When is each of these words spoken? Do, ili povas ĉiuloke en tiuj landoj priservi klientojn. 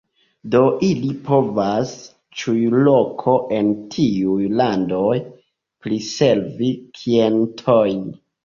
Do, 0.53 0.59
ili 0.85 1.09
povas 1.27 1.91
ĉiuloke 2.43 3.35
en 3.59 3.69
tiuj 3.97 4.49
landoj 4.63 5.15
priservi 5.85 6.75
klientojn. 7.01 8.07